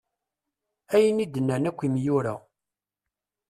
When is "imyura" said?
1.87-2.35